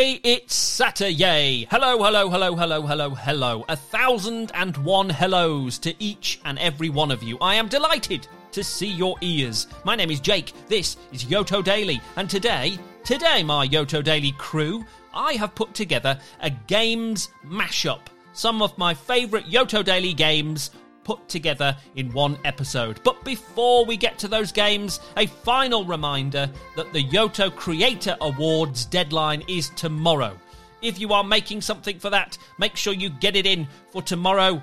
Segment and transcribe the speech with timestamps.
[0.00, 0.18] Hooray!
[0.24, 1.66] It's Saturday!
[1.70, 3.64] Hello, hello, hello, hello, hello, hello.
[3.68, 7.36] A thousand and one hellos to each and every one of you.
[7.38, 9.66] I am delighted to see your ears.
[9.84, 10.54] My name is Jake.
[10.68, 12.00] This is Yoto Daily.
[12.16, 18.06] And today, today, my Yoto Daily crew, I have put together a games mashup.
[18.32, 20.70] Some of my favourite Yoto Daily games
[21.10, 23.00] put together in one episode.
[23.02, 28.84] But before we get to those games, a final reminder that the Yoto Creator Awards
[28.84, 30.38] deadline is tomorrow.
[30.82, 34.62] If you are making something for that, make sure you get it in for tomorrow.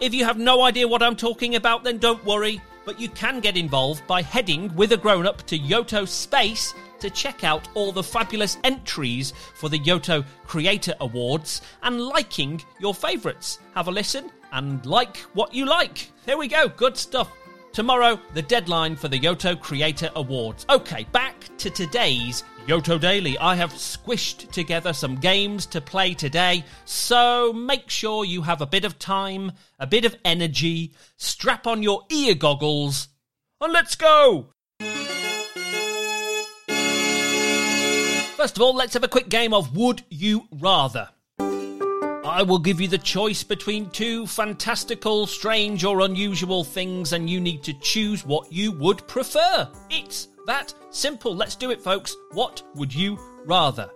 [0.00, 3.40] If you have no idea what I'm talking about, then don't worry, but you can
[3.40, 6.72] get involved by heading with a grown up to Yoto Space
[7.04, 12.94] to check out all the fabulous entries for the Yoto Creator Awards and liking your
[12.94, 13.58] favourites.
[13.74, 16.10] Have a listen and like what you like.
[16.24, 17.30] There we go, good stuff.
[17.74, 20.64] Tomorrow, the deadline for the Yoto Creator Awards.
[20.70, 23.36] Okay, back to today's Yoto Daily.
[23.36, 28.66] I have squished together some games to play today, so make sure you have a
[28.66, 33.08] bit of time, a bit of energy, strap on your ear goggles,
[33.60, 34.53] and let's go!
[38.36, 41.08] First of all, let's have a quick game of Would You Rather.
[41.38, 47.40] I will give you the choice between two fantastical, strange, or unusual things, and you
[47.40, 49.68] need to choose what you would prefer.
[49.88, 51.36] It's that simple.
[51.36, 52.16] Let's do it, folks.
[52.32, 53.88] What would you rather?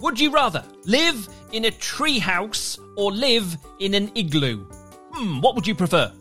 [0.00, 4.66] Would you rather live in a treehouse or live in an igloo?
[5.12, 6.12] Hmm, what would you prefer?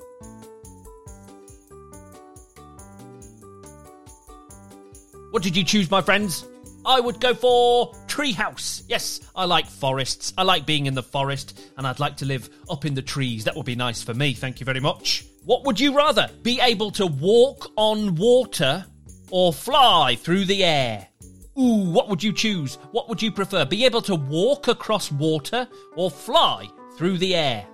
[5.31, 6.45] What did you choose, my friends?
[6.87, 8.83] I would go for treehouse.
[8.87, 10.33] Yes, I like forests.
[10.37, 13.43] I like being in the forest, and I'd like to live up in the trees.
[13.43, 14.33] That would be nice for me.
[14.33, 15.25] Thank you very much.
[15.43, 16.29] What would you rather?
[16.43, 18.85] Be able to walk on water
[19.29, 21.09] or fly through the air?
[21.59, 22.75] Ooh, what would you choose?
[22.91, 23.65] What would you prefer?
[23.65, 25.67] Be able to walk across water
[25.97, 27.67] or fly through the air?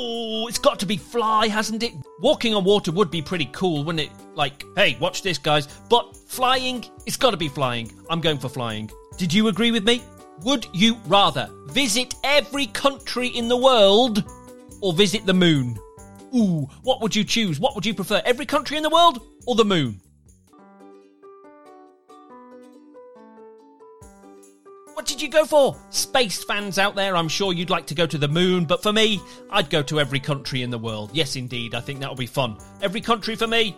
[0.00, 1.92] Oh, it's got to be fly, hasn't it?
[2.20, 4.12] Walking on water would be pretty cool, wouldn't it?
[4.36, 5.66] Like, hey, watch this, guys.
[5.90, 7.90] But flying, it's got to be flying.
[8.08, 8.88] I'm going for flying.
[9.16, 10.04] Did you agree with me?
[10.44, 14.22] Would you rather visit every country in the world
[14.80, 15.76] or visit the moon?
[16.32, 17.58] Ooh, what would you choose?
[17.58, 18.22] What would you prefer?
[18.24, 20.00] Every country in the world or the moon?
[24.98, 25.76] What did you go for?
[25.90, 28.92] Space fans out there, I'm sure you'd like to go to the moon, but for
[28.92, 31.10] me, I'd go to every country in the world.
[31.12, 32.58] Yes, indeed, I think that'll be fun.
[32.82, 33.76] Every country for me.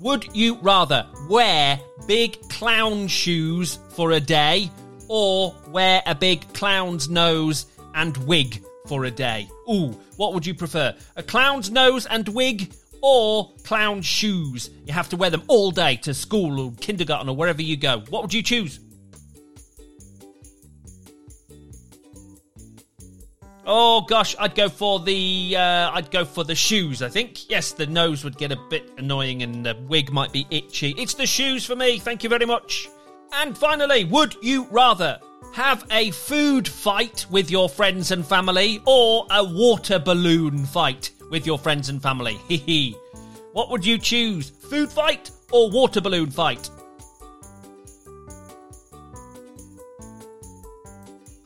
[0.00, 1.78] Would you rather wear
[2.08, 4.68] big clown shoes for a day
[5.06, 9.48] or wear a big clown's nose and wig for a day?
[9.72, 10.92] Ooh, what would you prefer?
[11.14, 14.70] A clown's nose and wig or clown shoes?
[14.86, 18.00] You have to wear them all day to school or kindergarten or wherever you go.
[18.08, 18.80] What would you choose?
[23.72, 27.02] Oh gosh, I'd go for the uh, I'd go for the shoes.
[27.02, 30.44] I think yes, the nose would get a bit annoying and the wig might be
[30.50, 30.92] itchy.
[30.98, 32.00] It's the shoes for me.
[32.00, 32.88] Thank you very much.
[33.32, 35.20] And finally, would you rather
[35.54, 41.46] have a food fight with your friends and family or a water balloon fight with
[41.46, 42.34] your friends and family?
[42.50, 42.96] Hehe.
[43.52, 44.50] what would you choose?
[44.50, 46.68] Food fight or water balloon fight?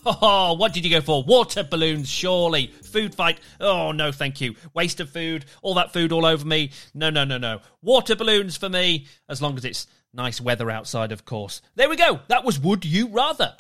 [0.07, 1.23] Oh, what did you go for?
[1.23, 2.67] Water balloons, surely.
[2.67, 3.39] Food fight.
[3.61, 4.55] Oh, no, thank you.
[4.75, 5.45] Waste of food.
[5.63, 6.71] All that food all over me.
[6.95, 7.61] No, no, no, no.
[7.83, 11.63] Water balloons for me, as long as it's nice weather outside, of course.
[11.75, 12.21] There we go.
[12.29, 13.55] That was Would You Rather.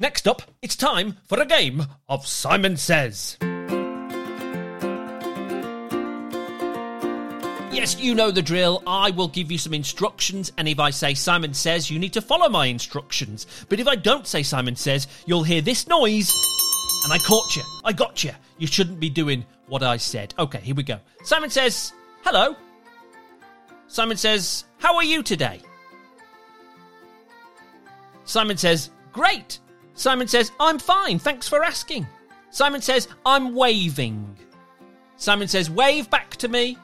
[0.00, 3.38] Next up, it's time for a game of Simon Says.
[7.84, 8.82] Yes, you know the drill.
[8.86, 12.22] I will give you some instructions, and if I say Simon says, you need to
[12.22, 13.46] follow my instructions.
[13.68, 16.32] But if I don't say Simon says, you'll hear this noise,
[17.04, 17.62] and I caught you.
[17.84, 18.30] I got you.
[18.56, 20.32] You shouldn't be doing what I said.
[20.38, 20.98] Okay, here we go.
[21.24, 21.92] Simon says,
[22.22, 22.56] Hello.
[23.86, 25.60] Simon says, How are you today?
[28.24, 29.58] Simon says, Great.
[29.92, 31.18] Simon says, I'm fine.
[31.18, 32.06] Thanks for asking.
[32.48, 34.38] Simon says, I'm waving.
[35.18, 36.78] Simon says, Wave back to me.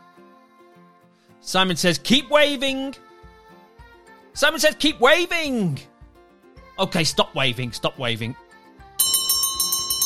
[1.40, 2.94] Simon says, keep waving.
[4.32, 5.78] Simon says, keep waving.
[6.78, 8.34] Okay, stop waving, stop waving.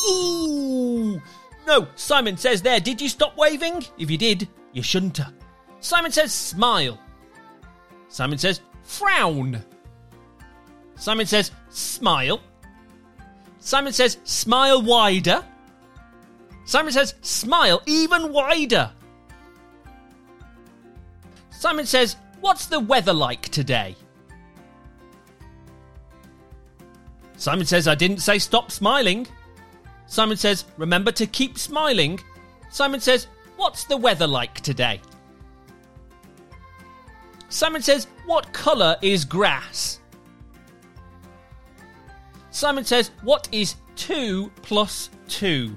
[0.09, 1.21] Ooh!
[1.67, 3.85] No, Simon says there, did you stop waving?
[3.97, 5.19] If you did, you shouldn't.
[5.79, 6.99] Simon says, smile.
[8.09, 9.63] Simon says, frown.
[10.95, 12.41] Simon says, smile.
[13.59, 15.43] Simon says, smile wider.
[16.65, 18.91] Simon says, smile even wider.
[21.57, 23.95] Simon says, What's the weather like today?
[27.37, 29.27] Simon says, I didn't say stop smiling.
[30.05, 32.19] Simon says, Remember to keep smiling.
[32.69, 35.01] Simon says, What's the weather like today?
[37.49, 40.01] Simon says, What colour is grass?
[42.51, 45.75] Simon says, What is 2 plus 2?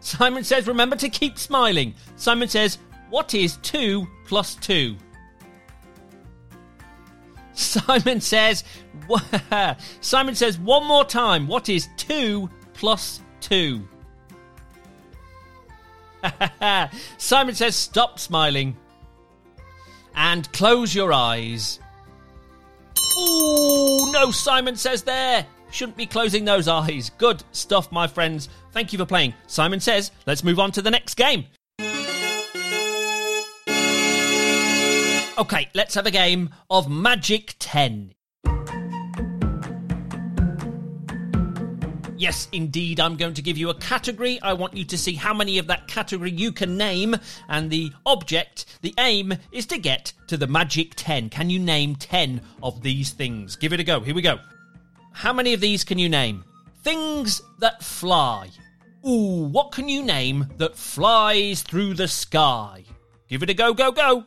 [0.00, 1.94] Simon says, Remember to keep smiling.
[2.16, 2.78] Simon says,
[3.10, 4.96] What is 2 plus 2?
[7.52, 8.64] Simon says,
[10.00, 13.86] Simon says, One more time, what is 2 plus 2?
[17.18, 18.76] Simon says, Stop smiling
[20.14, 21.80] and close your eyes.
[23.18, 25.46] Ooh, no, Simon says there.
[25.70, 27.10] Shouldn't be closing those eyes.
[27.18, 28.48] Good stuff, my friends.
[28.72, 29.34] Thank you for playing.
[29.46, 31.46] Simon says, let's move on to the next game.
[35.40, 38.12] Okay, let's have a game of Magic 10.
[42.18, 44.38] Yes, indeed, I'm going to give you a category.
[44.42, 47.16] I want you to see how many of that category you can name,
[47.48, 51.30] and the object, the aim, is to get to the magic 10.
[51.30, 53.56] Can you name 10 of these things?
[53.56, 54.00] Give it a go.
[54.00, 54.40] Here we go.
[55.14, 56.44] How many of these can you name?
[56.84, 58.50] Things that fly.
[59.08, 62.84] Ooh, what can you name that flies through the sky?
[63.26, 64.26] Give it a go, go, go.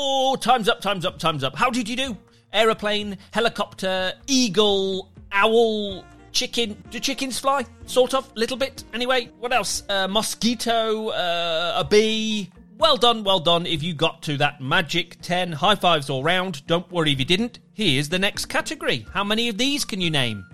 [0.00, 1.56] Oh, time's up, time's up, time's up.
[1.56, 2.16] How did you do?
[2.52, 6.80] Aeroplane, helicopter, eagle, owl, chicken.
[6.90, 7.66] Do chickens fly?
[7.86, 8.84] Sort of, little bit.
[8.94, 9.82] Anyway, what else?
[9.88, 12.48] Uh, mosquito, uh, a bee.
[12.78, 13.66] Well done, well done.
[13.66, 17.24] If you got to that magic 10 high fives all round, don't worry if you
[17.24, 17.58] didn't.
[17.72, 19.04] Here's the next category.
[19.12, 20.46] How many of these can you name?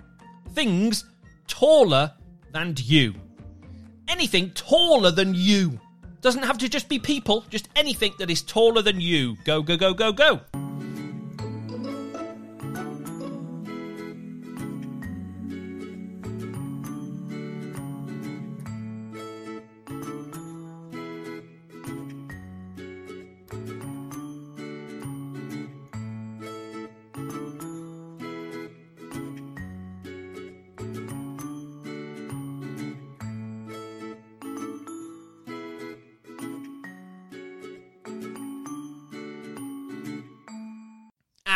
[0.53, 1.05] Things
[1.47, 2.11] taller
[2.51, 3.13] than you.
[4.07, 5.79] Anything taller than you.
[6.25, 9.37] Doesn't have to just be people, just anything that is taller than you.
[9.45, 10.64] Go, go, go, go, go.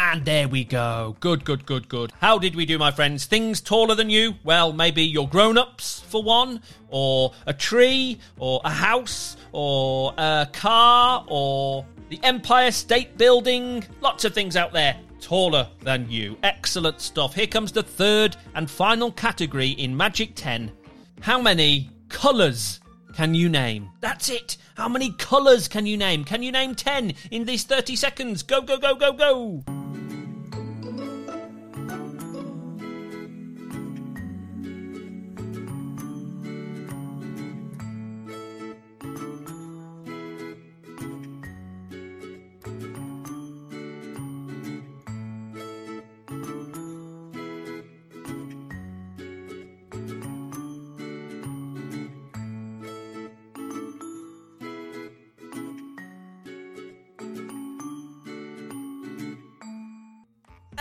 [0.01, 1.17] And there we go.
[1.19, 2.13] Good, good, good, good.
[2.21, 3.25] How did we do, my friends?
[3.25, 4.35] Things taller than you?
[4.45, 10.47] Well, maybe your grown ups, for one, or a tree, or a house, or a
[10.53, 13.83] car, or the Empire State Building.
[13.99, 16.37] Lots of things out there taller than you.
[16.43, 17.35] Excellent stuff.
[17.35, 20.71] Here comes the third and final category in Magic 10.
[21.19, 22.79] How many colours
[23.13, 23.89] can you name?
[23.99, 24.55] That's it.
[24.75, 26.23] How many colours can you name?
[26.23, 28.43] Can you name 10 in these 30 seconds?
[28.43, 29.78] Go, go, go, go, go.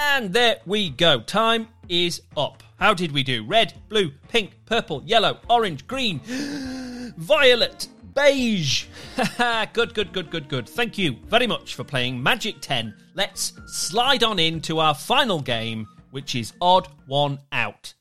[0.01, 1.21] And there we go.
[1.21, 2.63] Time is up.
[2.77, 3.45] How did we do?
[3.45, 6.21] Red, blue, pink, purple, yellow, orange, green,
[7.17, 8.87] violet, beige.
[9.73, 10.69] good, good, good, good, good.
[10.69, 12.95] Thank you very much for playing Magic 10.
[13.15, 17.95] Let's slide on into our final game, which is Odd One Out.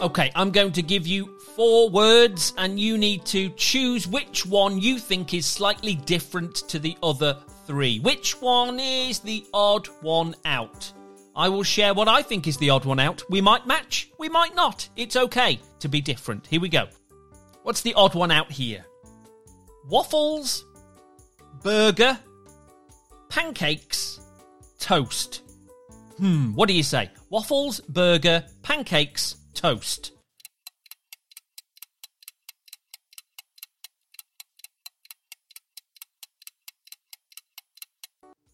[0.00, 4.80] Okay, I'm going to give you four words, and you need to choose which one
[4.80, 8.00] you think is slightly different to the other three.
[8.00, 10.92] Which one is the odd one out?
[11.34, 13.22] I will share what I think is the odd one out.
[13.30, 14.88] We might match, we might not.
[14.96, 16.46] It's okay to be different.
[16.46, 16.86] Here we go.
[17.62, 18.84] What's the odd one out here?
[19.88, 20.64] Waffles,
[21.62, 22.18] burger,
[23.28, 24.20] pancakes,
[24.78, 25.42] toast.
[26.18, 27.10] Hmm, what do you say?
[27.30, 30.12] Waffles, burger, pancakes, toast.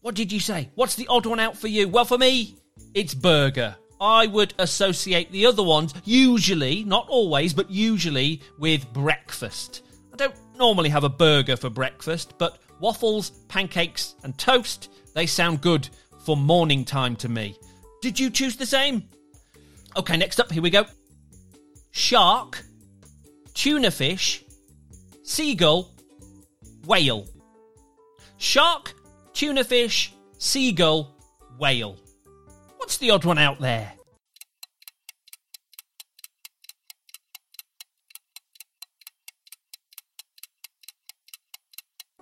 [0.01, 0.69] What did you say?
[0.75, 1.87] What's the odd one out for you?
[1.89, 2.57] Well, for me,
[2.93, 3.75] it's burger.
[3.99, 9.83] I would associate the other ones, usually, not always, but usually, with breakfast.
[10.13, 15.59] I don't normally have a burger for breakfast, but waffles, pancakes, and toast, they sound
[15.59, 15.89] good
[16.19, 17.57] for morning time to me.
[18.01, 19.03] Did you choose the same?
[19.97, 20.85] Okay, next up, here we go.
[21.91, 22.63] Shark,
[23.53, 24.45] tuna fish,
[25.23, 25.91] seagull,
[26.85, 27.27] whale.
[28.37, 28.93] Shark,
[29.33, 31.15] tuna fish, seagull,
[31.57, 31.97] whale.
[32.77, 33.93] What's the odd one out there?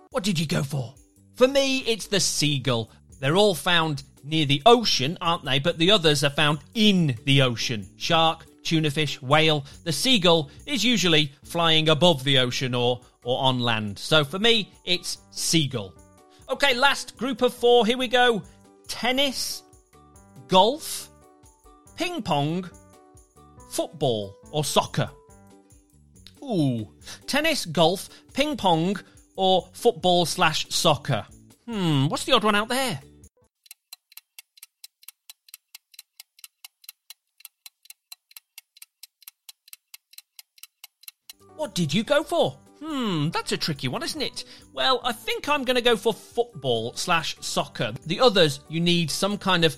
[0.10, 0.96] What did you go for?
[1.36, 2.90] For me, it's the seagull.
[3.20, 5.60] They're all found near the ocean, aren't they?
[5.60, 7.88] But the others are found in the ocean.
[7.98, 9.66] Shark, tuna fish, whale.
[9.84, 14.00] The seagull is usually flying above the ocean or, or on land.
[14.00, 15.94] So for me, it's seagull.
[16.50, 17.86] Okay, last group of four.
[17.86, 18.42] Here we go
[18.88, 19.64] tennis,
[20.48, 21.10] golf,
[21.98, 22.70] ping pong,
[23.70, 25.10] football or soccer.
[26.42, 26.94] Ooh,
[27.26, 28.98] tennis, golf, ping pong,
[29.36, 31.26] or football slash soccer.
[31.66, 33.02] Hmm, what's the odd one out there?
[41.58, 42.58] What did you go for?
[42.80, 44.44] Hmm, that's a tricky one, isn't it?
[44.74, 47.94] Well, I think I'm going to go for football slash soccer.
[48.06, 49.76] The others, you need some kind of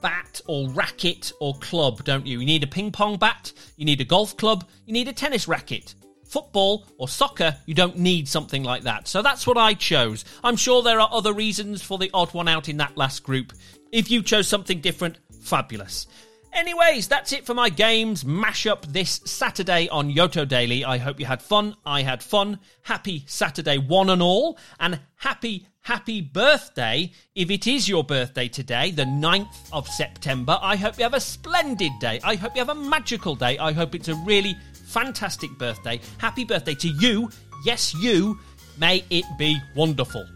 [0.00, 2.40] bat or racket or club, don't you?
[2.40, 5.46] You need a ping pong bat, you need a golf club, you need a tennis
[5.46, 5.94] racket.
[6.26, 9.06] Football or soccer, you don't need something like that.
[9.06, 10.24] So that's what I chose.
[10.42, 13.52] I'm sure there are other reasons for the odd one out in that last group.
[13.92, 16.06] If you chose something different, fabulous.
[16.52, 20.84] Anyways, that's it for my games mashup this Saturday on Yoto Daily.
[20.84, 21.74] I hope you had fun.
[21.86, 22.58] I had fun.
[22.82, 28.90] Happy Saturday, one and all, and happy, happy birthday if it is your birthday today,
[28.90, 30.58] the 9th of September.
[30.60, 32.20] I hope you have a splendid day.
[32.22, 33.56] I hope you have a magical day.
[33.56, 34.54] I hope it's a really
[34.88, 36.00] fantastic birthday.
[36.18, 37.30] Happy birthday to you.
[37.64, 38.38] Yes, you.
[38.78, 40.26] May it be wonderful.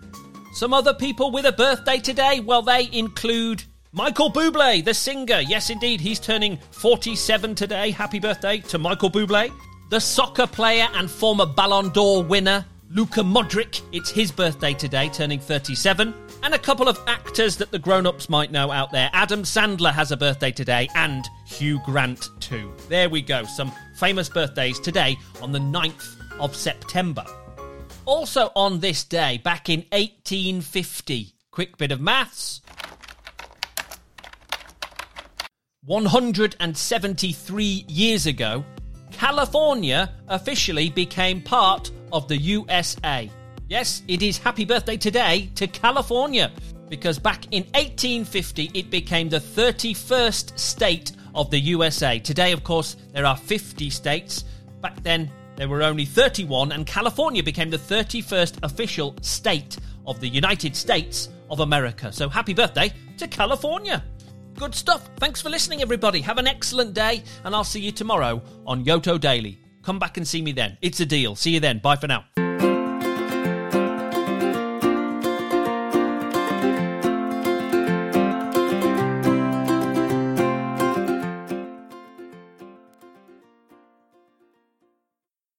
[0.55, 3.65] Some other people with a birthday today, well, they include
[3.97, 5.41] Michael Bublé, the singer.
[5.41, 7.91] Yes, indeed, he's turning 47 today.
[7.91, 9.51] Happy birthday to Michael Bublé.
[9.89, 13.81] The soccer player and former Ballon d'Or winner, Luka Modric.
[13.93, 16.13] It's his birthday today, turning 37.
[16.43, 19.09] And a couple of actors that the grown ups might know out there.
[19.15, 22.75] Adam Sandler has a birthday today, and Hugh Grant, too.
[22.91, 23.45] There we go.
[23.45, 27.25] Some famous birthdays today on the 9th of September.
[28.05, 32.61] Also on this day, back in 1850, quick bit of maths.
[35.87, 38.65] 173 years ago,
[39.13, 43.31] California officially became part of the USA.
[43.69, 46.51] Yes, it is happy birthday today to California
[46.89, 52.19] because back in 1850 it became the 31st state of the USA.
[52.19, 54.45] Today, of course, there are 50 states.
[54.81, 60.29] Back then, there were only 31, and California became the 31st official state of the
[60.29, 62.13] United States of America.
[62.13, 64.03] So, happy birthday to California!
[64.57, 65.09] Good stuff.
[65.19, 66.23] Thanks for listening, everybody.
[66.23, 69.61] Have an excellent day, and I'll see you tomorrow on Yoto Daily.
[69.83, 70.79] Come back and see me then.
[70.81, 71.37] It's a deal.
[71.37, 71.79] See you then.
[71.79, 72.25] Bye for now.